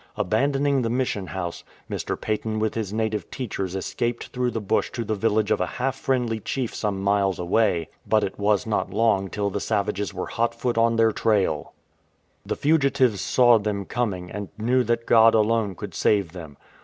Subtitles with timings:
[0.17, 2.19] Abandoning the Mission House, Mr.
[2.19, 5.95] Paton with his native teachers escaped through the bush to the village of a half
[5.95, 10.55] friendly chief some miles away; but it was not long till the savages were hot
[10.55, 11.73] foot on their trail.
[12.47, 15.75] 331 THE POWER OF PRAYER The fugitives saw them coming, and knew that God alone
[15.75, 16.57] could save them.